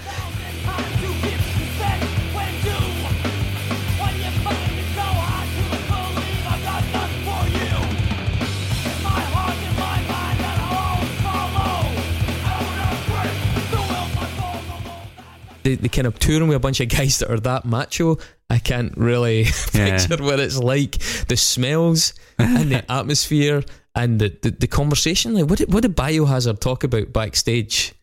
[15.63, 18.17] The, the kind of touring with a bunch of guys that are that macho,
[18.49, 19.43] I can't really
[19.73, 19.97] Yeah.
[19.97, 20.97] picture what it's like.
[21.27, 23.63] The smells and the atmosphere
[23.95, 25.33] and the, the, the conversation.
[25.33, 27.93] Like, what did, what did Biohazard talk about backstage?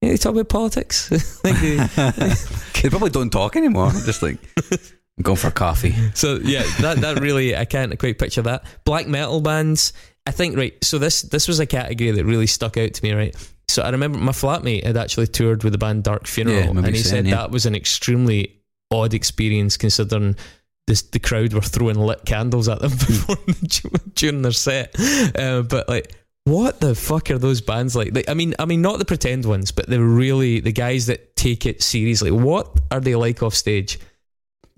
[0.00, 1.10] Yeah, they talk about politics.
[1.44, 1.76] like they,
[2.82, 3.90] They probably don't talk anymore.
[3.90, 4.38] Just like
[4.70, 5.94] I'm going for coffee.
[6.14, 8.62] so yeah, that that really I can't quite picture that.
[8.84, 9.92] Black metal bands.
[10.24, 10.72] I think right.
[10.84, 13.12] So this this was a category that really stuck out to me.
[13.12, 13.34] Right.
[13.68, 16.86] So I remember my flatmate had actually toured with the band Dark Funeral, Yeah, and
[16.86, 17.36] he saying, said yeah.
[17.36, 20.36] that was an extremely odd experience considering.
[20.86, 23.36] This, the crowd were throwing lit candles at them before
[24.14, 24.98] during their set,
[25.38, 28.14] uh, but like, what the fuck are those bands like?
[28.14, 28.30] like?
[28.30, 31.66] I mean, I mean, not the pretend ones, but the really the guys that take
[31.66, 32.30] it seriously.
[32.30, 33.98] What are they like off stage?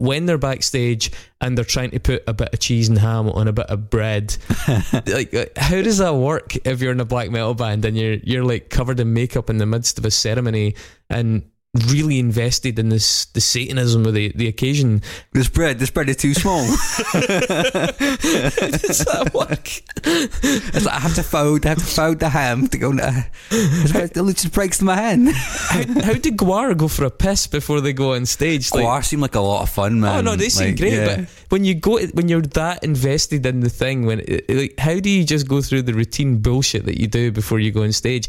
[0.00, 3.46] When they're backstage and they're trying to put a bit of cheese and ham on
[3.46, 4.34] a bit of bread,
[5.06, 8.14] like uh, how does that work if you're in a black metal band and you're
[8.14, 10.74] you're like covered in makeup in the midst of a ceremony?
[11.10, 11.49] And
[11.88, 15.02] really invested in this the Satanism of the, the occasion?
[15.32, 16.66] This bread, this bread is too small.
[17.12, 19.68] Does that work?
[20.04, 22.92] It's like I have to fold, I have to fold the ham to go.
[22.92, 25.28] Uh, it just breaks my hand.
[25.30, 28.72] How, how did Gwar go for a piss before they go on stage?
[28.72, 30.18] Like, Gwar seemed like a lot of fun, man.
[30.18, 31.16] Oh no, they seem Like, great, yeah.
[31.16, 35.08] but when you go, when you're that invested in the thing, when like, how do
[35.08, 38.28] you just go through the routine bullshit that you do before you go on stage?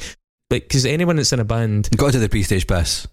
[0.50, 3.08] Like, because anyone that's in a band, Got to the pre-stage piss.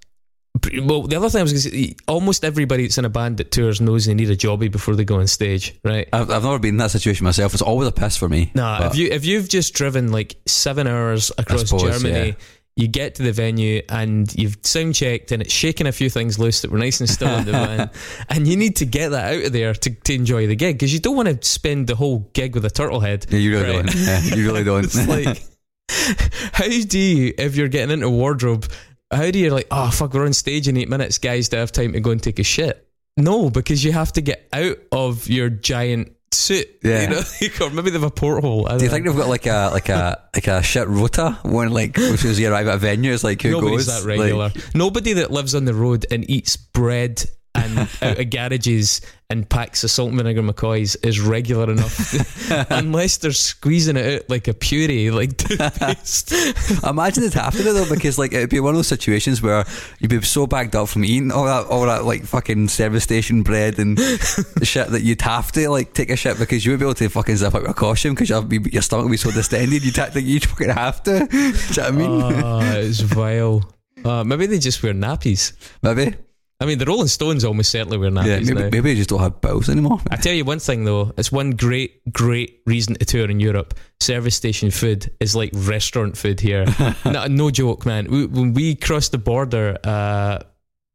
[0.83, 3.37] Well, the other thing I was going to say, almost everybody that's in a band
[3.39, 6.09] that tours knows they need a jobby before they go on stage, right?
[6.13, 7.53] I've, I've never been in that situation myself.
[7.53, 8.51] It's always a piss for me.
[8.55, 12.35] Nah, if you if you've just driven like seven hours across suppose, Germany, yeah.
[12.77, 16.39] you get to the venue and you've sound checked and it's shaking a few things
[16.39, 17.91] loose that were nice and still in the van,
[18.29, 20.93] and you need to get that out of there to, to enjoy the gig because
[20.93, 23.27] you don't want to spend the whole gig with a turtle head.
[23.29, 23.87] Yeah, you really Right.
[23.87, 23.95] don't.
[23.95, 24.85] Yeah, you really don't.
[24.85, 25.43] It's like,
[26.53, 28.67] how do you, if you're getting into wardrobe,
[29.11, 31.61] how do you like, oh fuck, we're on stage in eight minutes, guys, do I
[31.61, 32.87] have time to go and take a shit?
[33.17, 36.69] No, because you have to get out of your giant suit.
[36.83, 37.03] Yeah.
[37.03, 37.23] You know,
[37.67, 38.65] or maybe they have a porthole.
[38.65, 41.71] Do you don't think they've got like a like a like a shit rota when
[41.71, 44.05] like as soon as you arrive at a venue, it's like who Nobody's goes?
[44.05, 44.51] that regular.
[44.55, 47.25] Like, Nobody that lives on the road and eats bread
[47.65, 53.19] and out of garages and packs of salt and vinegar McCoys is regular enough, unless
[53.19, 56.33] they're squeezing it out like a puree, like toothpaste.
[56.85, 59.67] imagine it happening though, because like it'd be one of those situations where
[59.99, 63.43] you'd be so bagged up from eating all that all that like fucking service station
[63.43, 63.99] bread and
[64.63, 67.09] shit that you'd have to like take a shit because you would be able to
[67.09, 70.25] fucking zip up your costume because your stomach would be so distended you'd ha- like,
[70.25, 71.27] you'd fucking have to.
[71.27, 72.43] Do you know what I mean?
[72.45, 73.63] Oh, it's vile.
[74.05, 75.53] Uh, maybe they just wear nappies.
[75.83, 76.17] maybe.
[76.61, 78.69] I mean, the Rolling Stones almost certainly wear Yeah, maybe, now.
[78.71, 80.01] maybe you just don't have bowels anymore.
[80.11, 83.75] I tell you one thing though, it's one great, great reason to tour in Europe.
[84.01, 86.67] Service station food is like restaurant food here.
[87.05, 88.11] no, no joke, man.
[88.11, 90.41] We, when we crossed the border, uh,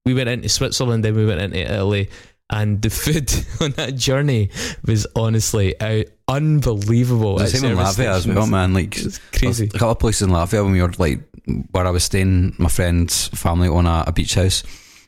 [0.06, 2.10] we went into Switzerland, then we went into Italy,
[2.49, 4.49] And the food on that journey
[4.86, 7.38] was honestly uh, unbelievable.
[7.38, 8.73] The same in Latvia as well, man.
[8.73, 9.67] Like It's crazy.
[9.67, 11.21] A couple of places in Latvia when we were like
[11.71, 14.63] where I was staying, my friend's family on a, a beach house.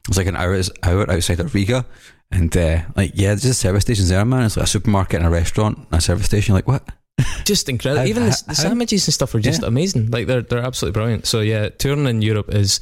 [0.06, 1.86] It was like an hour hour outside of Riga.
[2.32, 4.44] And uh, like yeah, there's just service stations there, man.
[4.44, 6.54] It's like a supermarket and a restaurant and a service station.
[6.56, 6.84] Like what?
[7.46, 8.02] just incredible.
[8.02, 9.68] How- Even the, how- the sandwiches and stuff are just Yeah.
[9.68, 10.12] amazing.
[10.12, 11.26] Like they're they're absolutely brilliant.
[11.28, 12.80] So yeah, touring in Europe is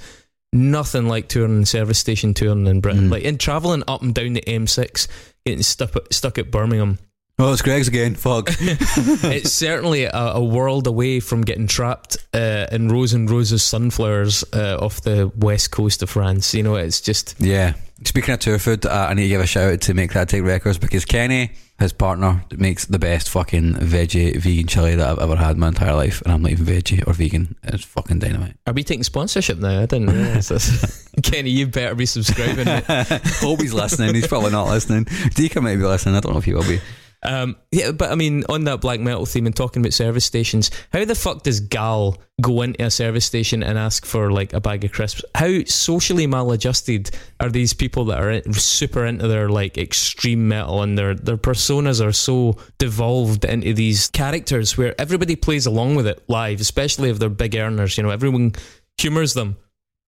[0.54, 3.08] nothing like touring in service station touring in Britain.
[3.10, 3.12] Mm.
[3.12, 5.08] Like in traveling up and down the M6,
[5.46, 7.00] getting stuck stuck at Birmingham.
[7.40, 8.14] Oh, it's Greggs again.
[8.14, 8.50] Fuck.
[8.60, 13.60] it's certainly a, a world away from getting trapped uh, in rows and rows of
[13.60, 16.54] sunflowers uh, off the west coast of France.
[16.54, 17.74] You know, it's just Yeah.
[18.06, 20.28] Speaking of tour food, uh, I need to give a shout out to Make That
[20.30, 25.20] Take Records because Kenny, his partner, makes the best fucking veggie vegan chili that I've
[25.20, 27.56] ever had in my entire life, and I'm not even veggie or vegan.
[27.64, 28.58] It's fucking dynamite.
[28.68, 29.82] are we taking sponsorship now?
[29.82, 31.08] I didn't realize this.
[31.24, 32.68] Kenny, you better be subscribing.
[32.68, 34.14] Hope he's listening.
[34.16, 35.08] He's probably not listening.
[35.36, 36.16] Deacon might be listening.
[36.16, 36.80] I don't know if he will be.
[37.26, 40.72] Um, yeah, but I mean, on that black metal theme and talking about service stations,
[40.92, 44.60] how the fuck does Gaahl go into a service station and ask for like a
[44.60, 45.24] bag of crisps?
[45.34, 50.98] How socially maladjusted are these people that are super into their like extreme metal and
[50.98, 56.24] their their personas are so devolved into these characters where everybody plays along with it
[56.28, 57.98] live, especially if they're big earners.
[57.98, 58.54] You know, everyone
[58.98, 59.58] humours them.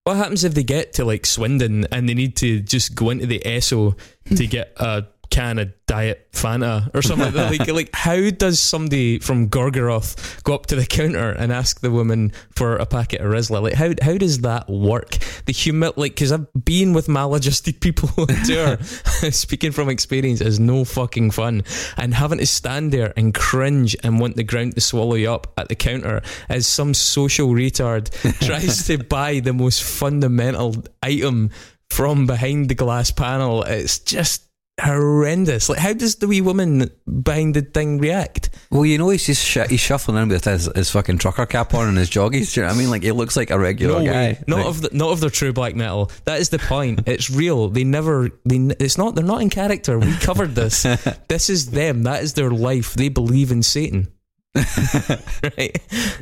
[0.04, 3.26] What happens if they get to like Swindon and they need to just go into
[3.26, 3.98] the Esso
[4.36, 7.60] to get a can of Diet Fanta or something like that?
[7.60, 11.92] Like, like how does somebody from Gorgoroth go up to the counter and ask the
[11.92, 13.62] woman for a packet of Rizla?
[13.62, 15.18] Like, how how does that work?
[15.46, 18.78] The humor, like, because I've been with maladjusted people on tour,
[19.32, 21.64] speaking from experience, is no fucking fun.
[21.98, 25.54] And having to stand there and cringe and want the ground to swallow you up
[25.58, 28.10] at the counter as some social retard
[28.46, 31.52] tries to buy the most fundamental item
[31.90, 33.64] from behind the glass panel.
[33.64, 34.45] It's just
[34.82, 35.70] horrendous.
[35.70, 36.90] Like, how does the wee woman
[37.22, 38.50] behind the thing react?
[38.72, 41.74] Well, you know, he's just sh- he's shuffling in with his, his fucking trucker cap
[41.74, 42.54] on and his joggies.
[42.54, 42.90] Do you know what I mean?
[42.90, 44.12] Like, he looks like a regular no guy.
[44.12, 44.44] way.
[44.48, 46.12] Not Like, of the, not of their true black metal.
[46.26, 47.02] That is the point.
[47.08, 47.70] it's real.
[47.70, 48.30] They never.
[48.46, 49.16] They it's not.
[49.16, 49.98] They're not in character.
[50.00, 50.84] We covered this.
[51.30, 52.04] this is them.
[52.04, 52.94] That is their life.
[52.96, 54.08] They believe in Satan.
[54.56, 55.78] right.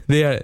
[0.07, 0.41] They are.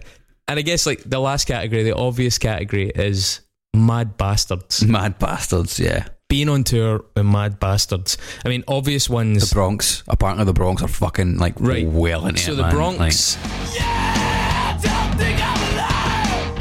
[0.47, 3.41] And I guess like the last category, the obvious category is
[3.75, 4.83] mad bastards.
[4.83, 5.79] mad bastards.
[5.79, 8.15] Yeah, Being on tour with mad bastards.
[8.45, 9.49] I mean, obvious ones.
[9.49, 9.55] the.
[9.55, 10.03] Bronx.
[10.07, 11.87] Apparently, the Bronx are fucking like Right.
[11.87, 12.71] well into So it, the man.
[12.75, 13.35] Bronx.
[13.75, 16.55] Yeah, don't think I'm alive.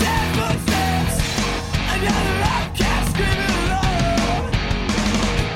[0.00, 1.14] Ten footsteps,
[1.94, 4.50] another outcast screaming alone.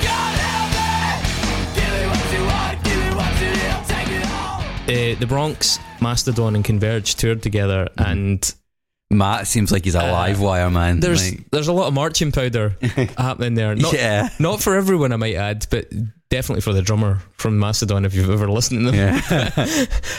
[0.07, 4.25] God help me, give me what you want, give me what you need, take it
[4.31, 4.61] all.
[4.87, 8.55] Uh, the Bronx, Mastodon, and Converge toured together, and Like,
[9.11, 10.97] Matt seems like he's a live wire man.
[10.97, 12.75] Uh, there's Like, there's a lot of marching powder
[13.17, 13.75] happening there.
[13.75, 15.91] Not, yeah, not for everyone, I might add, but
[16.29, 19.21] definitely for the drummer from Mastodon, if you've ever listened to them.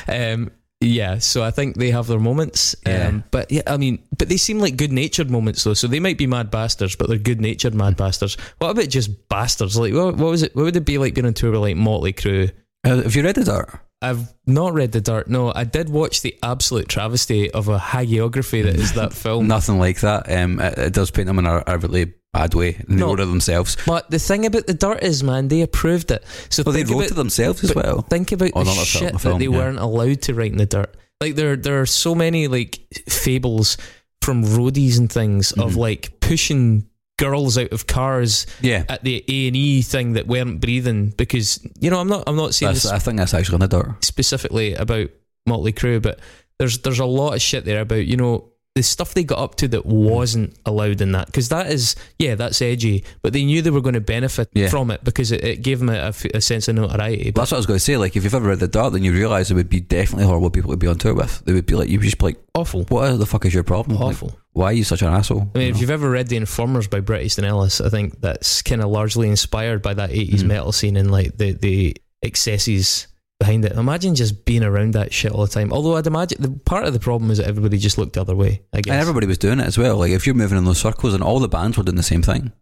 [0.06, 0.32] yeah.
[0.32, 0.50] um,
[0.82, 2.74] yeah, so I think they have their moments.
[2.84, 3.08] Yeah.
[3.08, 5.74] Um, but yeah, I mean, but they seem like good natured moments though.
[5.74, 8.36] So they might be mad bastards, but they're good natured mad bastards.
[8.58, 9.78] What about just bastards?
[9.78, 10.56] Like, what, what was it?
[10.56, 12.50] What would it be like being on tour with like Motley Crue?
[12.84, 13.80] Uh, have you read the dirt?
[14.02, 15.28] I've not read The Dirt.
[15.28, 19.46] No, I did watch the absolute travesty of a hagiography that is that film.
[19.46, 20.30] Nothing like that.
[20.30, 22.72] Um, it, it does paint them in a, a really bad way.
[22.72, 23.06] They No.
[23.08, 23.76] wrote it themselves.
[23.86, 26.24] But the thing about The Dirt is, man, they approved it.
[26.50, 28.02] So Well, they wrote about- it themselves as well.
[28.02, 29.56] Think about Oh, the a film, shit film, that they yeah.
[29.58, 30.94] weren't allowed to write in the dirt.
[31.20, 33.76] Like there, there are so many like fables
[34.22, 35.76] from roadies and things of Mhm.
[35.76, 36.86] like pushing
[37.22, 41.64] girls out of cars Yeah, at the A and E thing that weren't breathing because
[41.80, 44.04] you know I'm not I'm not saying this I think that's actually in the dirt.
[44.04, 45.08] specifically about
[45.46, 46.18] Motley Crue, but
[46.58, 49.54] there's there's a lot of shit there about you know the stuff they got up
[49.56, 53.60] to that wasn't allowed in that because that is yeah that's edgy, but they knew
[53.60, 54.68] they were going to benefit Yeah.
[54.70, 57.32] from it because it, it gave them a sense of notoriety.
[57.32, 57.98] But That's what I was going to say.
[57.98, 60.48] Like, if you've ever read the dirt, then you realise it would be definitely horrible
[60.50, 61.44] people to be on tour with.
[61.44, 63.98] They would be like, you'd just be like, awful, what the fuck is your problem?
[63.98, 64.38] Like, awful.
[64.52, 65.50] Why are you such an asshole?
[65.54, 65.80] I mean, You if know?
[65.80, 69.28] you've ever read The Informers by Bret Easton Ellis, I think that's kind of largely
[69.28, 70.46] inspired by that 80s Mhm.
[70.46, 73.06] metal scene and like the, the excesses
[73.40, 73.72] behind it.
[73.72, 75.72] Imagine just being around that shit all the time.
[75.72, 78.36] Although I'd imagine the part of the problem is that everybody just looked the other
[78.36, 78.92] way, I guess.
[78.92, 79.96] and everybody was doing it as well.
[79.96, 82.22] Like, if you're moving in those circles, and all the bands were doing the same
[82.22, 82.52] thing.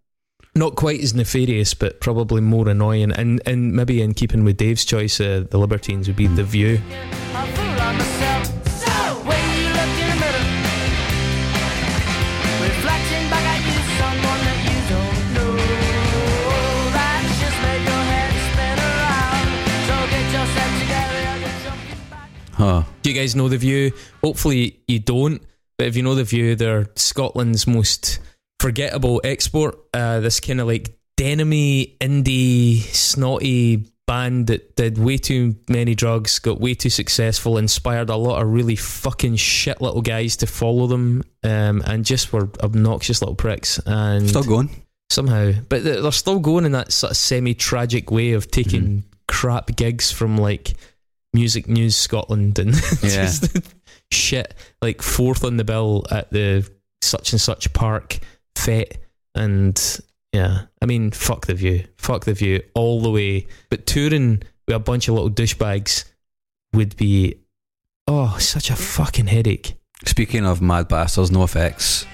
[0.54, 3.12] Not quite as nefarious, but probably more annoying.
[3.12, 6.80] And, and maybe in keeping with Dave's choice, uh, the Libertines would be The View.
[22.60, 22.82] Huh.
[23.02, 23.92] Do you guys know The View?
[24.22, 25.42] Hopefully you don't,
[25.78, 28.18] but if you know The View, they're Scotland's most
[28.60, 29.78] forgettable export.
[29.94, 36.38] Uh, this kind of like denimy indie snotty band that did way too many drugs,
[36.38, 40.86] got way too successful, inspired a lot of really fucking shit little guys to follow
[40.86, 43.78] them, um, and just were obnoxious little pricks.
[43.86, 44.82] And Still going.
[45.10, 48.98] somehow, but they're they're still going in that sort of semi-tragic way of taking Mm-hmm.
[49.28, 50.74] crap gigs from like
[51.32, 53.32] Music News Scotland and Yeah.
[54.12, 56.68] shit like fourth on the bill at the
[57.02, 58.18] such and such park
[58.56, 58.98] fet
[59.34, 60.00] and
[60.32, 64.76] yeah I mean fuck the view fuck the view all the way but touring with
[64.76, 66.04] a bunch of little douchebags
[66.74, 67.36] would be
[68.08, 69.74] oh such a fucking headache
[70.06, 72.06] Speaking of mad bastards, NoFX.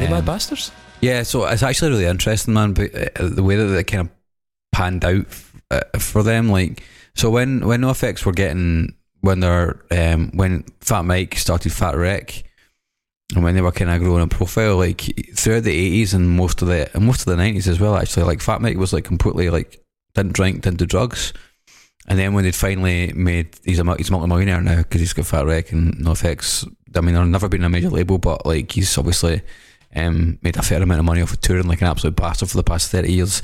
[0.00, 2.72] They Um, bad bastards Yeah, so it's actually really interesting, man.
[2.72, 4.10] But uh, the way that it kind of
[4.72, 5.26] panned out
[5.70, 6.82] uh, for them, like,
[7.14, 12.44] so when when NoFX were getting when they're um, when Fat Mike started Fat Wreck,
[13.34, 15.00] and when they were kind of growing in profile, like
[15.34, 18.24] throughout the eighties and most of the and most of the nineties as well, actually,
[18.24, 19.82] like Fat Mike was like completely like
[20.14, 21.32] didn't drink, didn't do drugs.
[22.06, 25.46] And then when they'd finally made, he's a he's multi-millionaire now because he's got Fat
[25.46, 26.66] Wreck and NoFX.
[26.96, 29.42] I mean, they've never been a major label, but like he's obviously
[29.94, 32.56] um, made a fair amount of money off of touring like an absolute bastard for
[32.56, 33.42] the past 30 years.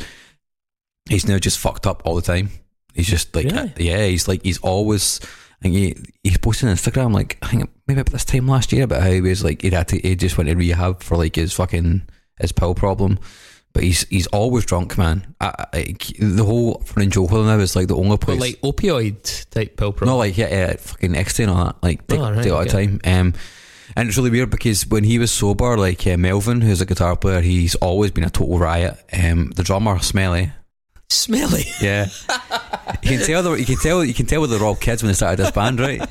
[1.09, 2.51] He's now just fucked up all the time.
[2.95, 3.73] He's just like, Really?
[3.79, 7.71] yeah, he's like, he's always, I think he, he's posting on Instagram, like, I think
[7.87, 10.17] maybe about this time last year about how he was like, he'd had to, he
[10.17, 12.03] just went to rehab for like his fucking,
[12.41, 13.19] his pill problem.
[13.73, 15.35] But he's he's always drunk, man.
[15.39, 18.41] I, I, the whole with him now is like the only but place.
[18.41, 21.77] like opioid type pill problem No, like yeah, yeah, fucking ecstasy and all that.
[21.83, 22.87] Like take, Oh, right, take all the okay.
[22.87, 23.01] time.
[23.05, 23.35] Um,
[23.97, 27.17] and it's really weird because when he was sober, like uh, Melvin, who's a guitar
[27.17, 28.97] player, he's always been a total riot.
[29.13, 30.53] Um, the drummer, Smelly,
[31.09, 32.07] smelly yeah,
[33.03, 33.43] you can tell.
[33.43, 34.05] the- You can tell.
[34.05, 36.03] You can tell they're all kids when they started this band, right?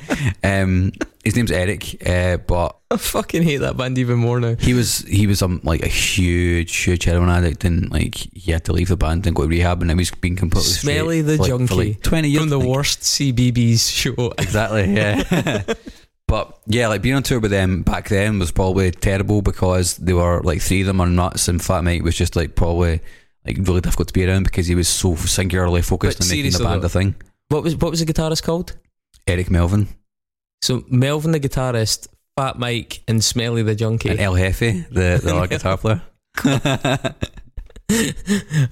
[0.43, 0.91] Um,
[1.23, 4.99] his name's Eric, uh, but I fucking hate that band even more now he was
[4.99, 8.87] he was um, like a huge, huge heroin addict, and like he had to leave
[8.89, 11.49] the band and go to rehab, and now he's been completely straight, Smelly the like,
[11.49, 12.41] junkie like twenty years.
[12.43, 14.33] from the worst CBBC show.
[14.37, 15.63] Exactly, yeah.
[16.27, 20.13] but yeah, like being on tour with them back then was probably terrible because they
[20.13, 22.99] were like three of them are nuts, and Fat Mike was just like probably
[23.45, 26.51] like really difficult to be around because he was so singularly focused But on making
[26.51, 27.15] the band though- a thing.
[27.49, 28.75] What was what was the guitarist called?
[29.27, 29.88] Eric Melvin
[30.63, 34.09] So Melvin the guitarist, Fat Mike, and Smelly the junkie.
[34.09, 34.59] and El Jefe,
[34.89, 36.01] the, the other guitar player.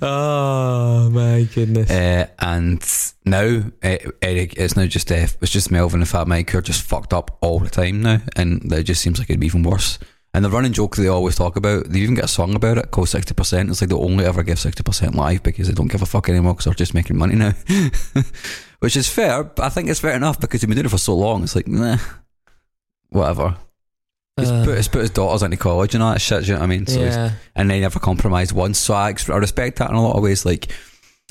[0.02, 1.90] oh my goodness!
[1.90, 2.84] Uh, and
[3.26, 6.82] now Eric, it's now just uh, it's just Melvin and Fat Mike who are just
[6.82, 10.00] fucked up all the time now, and it just seems like it'd be even worse.
[10.34, 12.90] And the running joke they always talk about, they even get a song about it
[12.90, 13.70] called sixty percent.
[13.70, 16.28] It's like they only ever give sixty percent live because they don't give a fuck
[16.28, 17.54] anymore because they're just making money now,
[18.80, 19.44] which is fair.
[19.44, 21.44] But I think it's fair enough because they've been doing it for so long.
[21.44, 21.98] It's like, nah,
[23.10, 23.58] whatever.
[24.38, 26.42] He's, Uh, put, he's put his daughters into college and all that shit.
[26.42, 26.88] Do you know what I mean?
[26.88, 28.80] So yeah, and they never compromised once.
[28.80, 30.46] So I, I respect that in a lot of ways.
[30.46, 30.72] Like,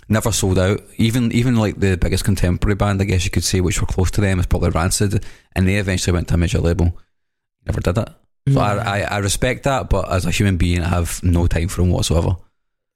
[0.08, 0.80] never sold out.
[0.98, 4.10] Even even like the biggest contemporary band, I guess you could say, which were close
[4.12, 5.24] to them, is probably Rancid,
[5.56, 6.96] and they eventually went to a major label.
[7.66, 8.08] Never did it.
[8.52, 11.68] So I, I I respect that, but as a human being, I have no time
[11.68, 12.36] for them whatsoever.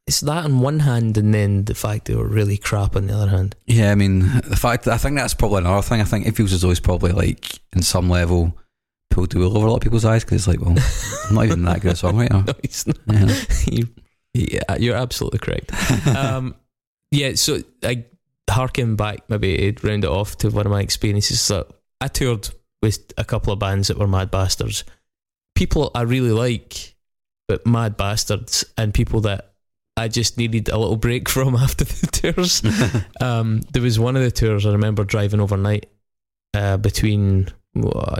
[0.06, 3.14] it's that on one hand, and then the fact they were really crap on the
[3.14, 3.56] other hand.
[3.66, 6.00] Yeah, I mean, the fact that I think that's probably another thing.
[6.00, 8.56] I think it feels as though he's probably like in some level
[9.10, 10.76] pulled the wool over a lot of people's eyes because it's like, well,
[11.28, 12.44] I'm not even that good a songwriter.
[12.46, 12.98] No, it's not.
[13.06, 13.34] Yeah.
[13.66, 13.88] you,
[14.34, 15.72] yeah, you're absolutely correct.
[16.08, 16.54] um,
[17.10, 18.04] yeah, so I
[18.50, 21.40] harken back maybe to round it off to one of my experiences.
[21.40, 21.66] So
[22.00, 22.48] I toured
[22.82, 24.84] with a couple of bands that were mad bastards.
[25.54, 26.94] People I really like,
[27.48, 29.54] but mad bastards, and people that
[29.96, 32.62] I just needed a little break from after the tours.
[33.20, 35.86] um, there was one of the tours I remember driving overnight
[36.54, 37.48] uh, between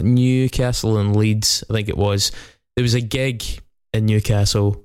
[0.03, 1.64] Newcastle and Leeds.
[1.71, 2.33] I think it was.
[2.77, 3.45] There was a gig
[3.92, 4.85] in Newcastle.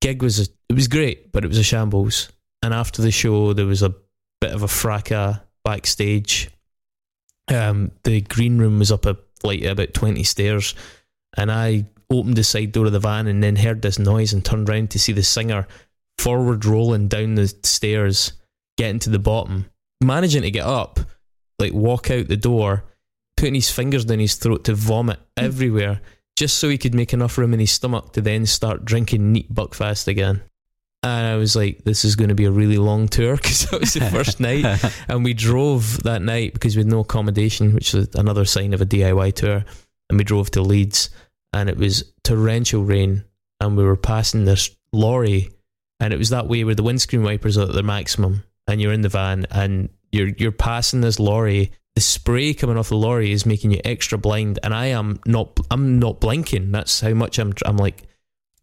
[0.00, 2.30] Gig was a, it was great, but it was a shambles.
[2.62, 3.94] And after the show, there was a
[4.40, 6.50] bit of a fracas backstage.
[7.48, 10.74] Um, the green room was up a flight of about twenty stairs,
[11.36, 14.44] and I opened the side door of the van and then heard this noise and
[14.44, 15.66] turned round to see the singer
[16.18, 18.32] forward rolling down the stairs,
[18.76, 19.66] getting to the bottom,
[20.02, 21.00] managing to get up,
[21.58, 22.84] like walk out the door,
[23.40, 25.44] putting his fingers down his throat to vomit hmm.
[25.44, 26.00] everywhere,
[26.36, 29.52] just so he could make enough room in his stomach to then start drinking neat
[29.52, 30.42] buckfast again.
[31.02, 33.80] And I was like, this is going to be a really long tour because that
[33.80, 34.66] was the first night.
[35.08, 38.82] And we drove that night because we had no accommodation, which is another sign of
[38.82, 39.64] a DIY tour.
[40.10, 41.08] And we drove to Leeds
[41.52, 43.24] and it was torrential rain.
[43.60, 45.50] And we were passing this lorry
[46.00, 48.92] and it was that way where the windscreen wipers are at their maximum, and you're
[48.92, 51.72] in the van, and you're you're passing this lorry.
[51.94, 55.58] The spray coming off the lorry is making you extra blind, and I am not.
[55.70, 56.72] I'm not blinking.
[56.72, 57.52] That's how much I'm.
[57.66, 58.04] I'm like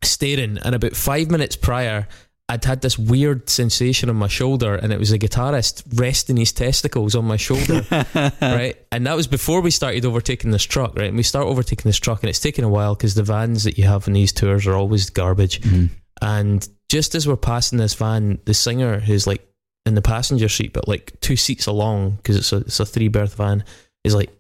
[0.04, 0.58] staring.
[0.58, 2.08] And about five minutes prior,
[2.50, 6.54] I'd had this weird sensation on my shoulder, and it was a guitarist resting his
[6.54, 7.86] testicles on my shoulder,
[8.42, 8.78] right?
[8.90, 11.10] And that was before we started overtaking this truck, right?
[11.10, 13.78] And we start overtaking this truck, and it's taken a while because the vans that
[13.78, 15.60] you have in these tours are always garbage.
[15.62, 15.88] Mm-hmm.
[16.22, 19.46] And just as we're passing this van, the singer who's like
[19.88, 23.08] in the passenger seat, but like two seats along because it's a it's a three
[23.08, 23.64] berth van,
[24.04, 24.32] is like,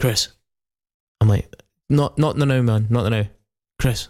[0.00, 0.28] Chris.
[1.20, 1.54] I'm like,
[1.88, 3.26] not not the now, man, not the now,
[3.80, 4.08] Chris.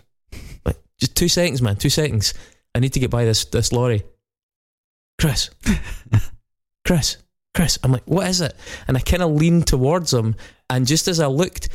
[0.64, 2.34] Like, just two seconds, man, two seconds.
[2.74, 4.04] I need to get by this this lorry.
[5.20, 5.50] Chris,
[6.86, 7.16] Chris,
[7.54, 7.78] Chris.
[7.82, 8.54] I'm like, what is it?
[8.86, 10.36] And I kind of leaned towards him,
[10.70, 11.68] and just as I looked,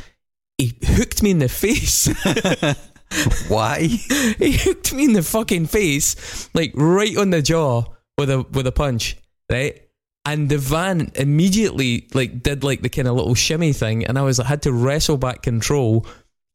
[0.56, 2.06] he hooked me in the face.
[3.48, 3.80] Why?
[4.38, 8.66] he hooked me in the fucking face, like right on the jaw with a with
[8.66, 9.16] a punch,
[9.50, 9.80] right?
[10.26, 14.22] And the van immediately like did like the kind of little shimmy thing, and I
[14.22, 16.06] was I had to wrestle back control,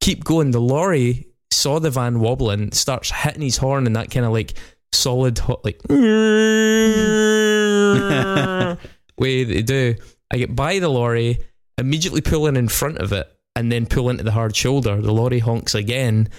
[0.02, 0.52] keep going.
[0.52, 4.54] The lorry saw the van wobbling, starts hitting his horn and that kind of like
[4.92, 5.82] solid hot like
[9.18, 9.96] way they do.
[10.32, 11.40] I get by the lorry,
[11.78, 15.02] immediately pull in in front of it, and then pull into the hard shoulder.
[15.02, 16.30] The lorry honks again,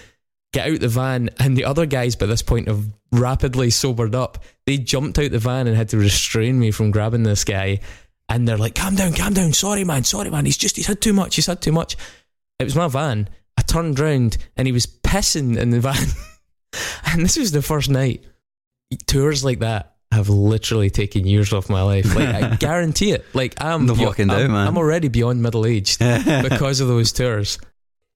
[0.53, 4.43] get out the van, and the other guys by this point have rapidly sobered up.
[4.65, 7.79] They jumped out the van and had to restrain me from grabbing this guy.
[8.29, 9.51] And they're like, calm down, calm down.
[9.53, 10.03] Sorry, man.
[10.03, 10.45] Sorry, man.
[10.45, 11.35] He's just, he's had too much.
[11.35, 11.97] He's had too much.
[12.59, 13.27] It was my van.
[13.57, 16.07] I turned round and he was pissing in the van.
[17.11, 18.23] and this was the first night.
[19.07, 22.15] Tours like that have literally taken years off my life.
[22.15, 23.25] Like, I guarantee it.
[23.33, 24.67] Like, I'm, No be- I'm, man.
[24.67, 25.99] I'm already beyond middle aged
[26.43, 27.57] because of those tours.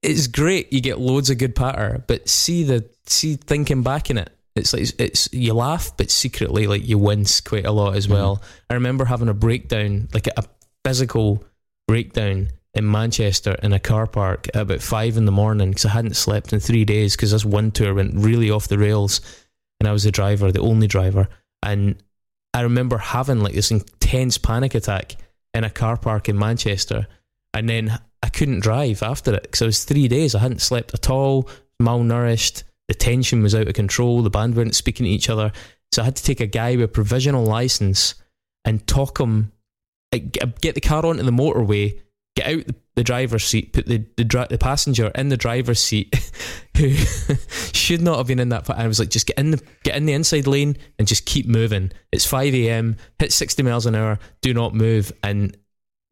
[0.06, 0.72] It's great.
[0.72, 4.72] You get loads of good patter, but see the see thinking back in it, it's
[4.72, 8.38] like it's you laugh, but secretly like you wince quite a lot as well.
[8.38, 8.66] Mm-hmm.
[8.70, 10.44] I remember having a breakdown, like a
[10.84, 11.44] physical
[11.88, 15.90] breakdown in Manchester in a car park at about five in the morning because I
[15.90, 19.22] hadn't slept in three days because this one tour went really off the rails,
[19.80, 21.28] and I was the driver, the only driver,
[21.64, 21.96] and
[22.54, 25.16] I remember having like this intense panic attack
[25.54, 27.08] in a car park in Manchester,
[27.54, 30.36] and then I couldn't drive after it because I was three days.
[30.36, 31.50] I hadn't slept at all,
[31.82, 32.64] malnourished.
[32.88, 34.22] The tension was out of control.
[34.22, 35.52] The band weren't speaking to each other,
[35.92, 38.16] so I had to take a guy with a provisional license
[38.66, 39.52] and talk him,
[40.12, 42.00] get the car onto the motorway,
[42.36, 46.14] get out the, driver's seat, put the the, the passenger in the driver's seat,
[46.78, 46.90] who
[47.74, 48.70] should not have been in that.
[48.70, 51.48] I was like, just get in the get in the inside lane and just keep
[51.48, 51.92] moving.
[52.12, 52.98] It's five a.m.
[53.20, 54.20] Hit sixty miles an hour.
[54.42, 55.12] Do not move.
[55.24, 55.56] And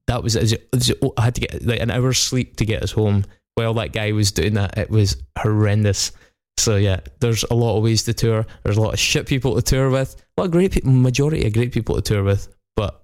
[0.07, 2.65] that was as it- as it- I had to get like an hour's sleep to
[2.65, 3.25] get us home.
[3.55, 6.11] While that guy was doing that, it was horrendous.
[6.57, 8.45] So yeah, there's a lot of ways to tour.
[8.63, 10.15] There's a lot of shit people to tour with.
[10.37, 12.47] A lot of great people, majority of great people to tour with.
[12.75, 13.03] But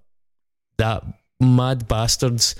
[0.77, 1.03] that
[1.39, 2.55] mad bastards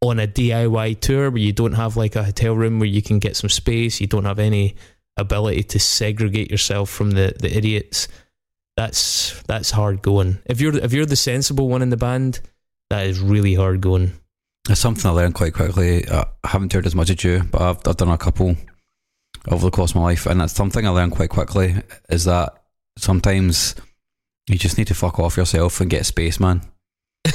[0.00, 3.18] on a DIY tour where you don't have like a hotel room where you can
[3.18, 4.76] get some space, you don't have any
[5.16, 8.06] ability to segregate yourself from the, the idiots.
[8.76, 10.38] That's that's hard going.
[10.46, 12.40] If you're if you're the sensible one in the band,
[12.90, 14.12] that is really hard going.
[14.68, 16.08] It's something I learned quite quickly.
[16.08, 18.56] I haven't toured as much as you, but I've, I've done a couple
[19.48, 21.76] over the course of my life, and that's something I learned quite quickly.
[22.08, 22.62] Is that
[22.98, 23.74] sometimes
[24.46, 26.62] you just need to fuck off yourself and get space, man.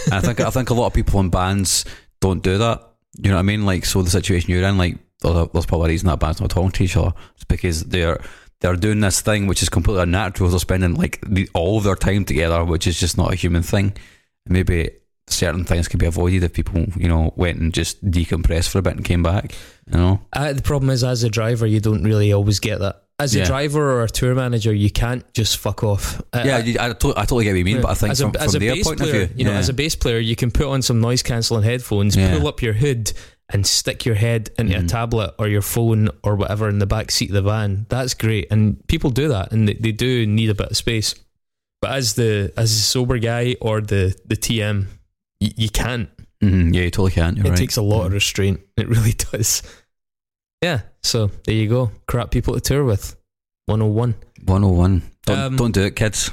[0.06, 1.86] And I think I think a lot of people in bands
[2.20, 2.88] don't do that.
[3.18, 3.66] You know what I mean?
[3.66, 6.50] Like, so the situation you're in, like, there's there's probably a reason that band's not
[6.50, 7.14] talking to each other.
[7.36, 8.22] It's because they're
[8.60, 10.50] they're doing this thing which is completely unnatural.
[10.50, 13.64] They're spending like the, all of their time together, which is just not a human
[13.64, 13.96] thing.
[14.48, 14.90] Maybe
[15.28, 18.82] certain things could be avoided if people, you know, went and just decompressed for a
[18.82, 19.54] bit and came back.
[19.92, 23.00] You know, Uh, the problem is, as a driver, you don't really always get that.
[23.20, 26.20] As a driver or a tour manager, you can't just fuck off.
[26.34, 28.22] Uh, yeah, you- I, to- I totally get what you mean, but I think as
[28.22, 29.58] a, from, as from a their bass point player, of view, you know, yeah.
[29.60, 32.38] as a bass player, you can put on some noise cancelling headphones, Yeah.
[32.38, 33.14] pull up your hood,
[33.50, 34.88] and stick your head into a Mhm.
[34.88, 37.86] tablet or your phone or whatever in the back seat of the van.
[37.90, 41.14] That's great, and people do that, and they, they do need a bit of space.
[41.82, 44.88] But as the as a sober guy or the the TM,
[45.44, 46.10] you, you can't.
[46.42, 47.36] Mhm, yeah, you totally can.
[47.38, 47.58] You're it right.
[47.58, 48.60] takes a lot of restraint.
[48.78, 49.64] It really does.
[50.62, 50.82] Yeah.
[51.04, 51.92] So there you go.
[52.08, 53.16] Crap people to tour with.
[53.68, 54.16] 101.
[54.46, 55.02] 101.
[55.26, 56.32] Don't, Um, don't do it, kids.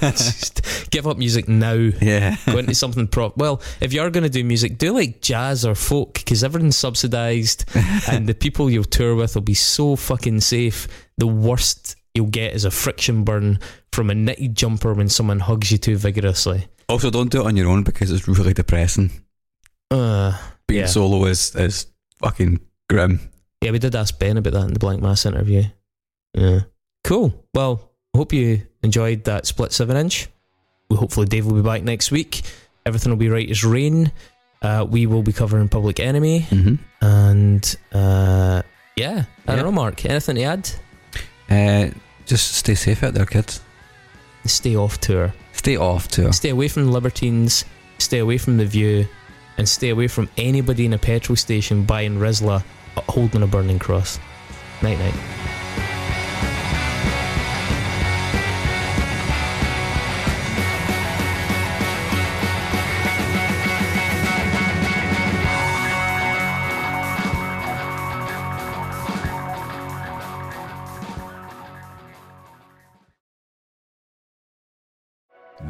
[0.00, 1.72] Just give up music now.
[1.74, 2.36] yeah.
[2.46, 3.36] Go into something prop.
[3.36, 6.76] Well, if you are going to do music, do like jazz or folk because everything's
[6.76, 7.64] subsidized
[8.08, 10.86] and the people you'll tour with will be so fucking safe.
[11.18, 13.58] The worst you'll get is a friction burn
[13.92, 16.66] from a knitted jumper when someone hugs you too vigorously.
[16.92, 19.10] Also, don't do it on your own because it's really depressing.
[19.90, 20.36] Uh,
[20.68, 20.86] Being Yeah.
[20.86, 21.86] solo is, is
[22.20, 23.20] fucking grim.
[23.62, 25.64] yeah, we did ask Ben about that in the Blanck Mass interview.
[26.34, 26.60] Yeah.
[27.04, 27.32] Cool.
[27.54, 30.28] Well, hope you enjoyed that split seven inch.
[30.90, 32.42] We hopefully Dave will be back next week.
[32.86, 34.12] Everything will be right as rain.
[34.60, 36.74] Uh, we will be covering Public Enemy, Mm-hmm.
[37.04, 38.62] and uh,
[38.96, 39.56] yeah, I Yeah.
[39.56, 40.04] don't know, Mark.
[40.04, 40.70] Anything to add?
[41.50, 41.90] Uh,
[42.26, 43.60] just stay safe out there, kids.
[44.46, 45.32] Stay off tour.
[45.62, 46.32] Stay off tour.
[46.32, 47.64] Stay away from the libertines.
[47.98, 49.06] Stay away from the view,
[49.58, 52.64] and stay away from anybody in a petrol station buying Rizla
[52.96, 54.18] uh, holding a burning cross.
[54.82, 55.51] Night night.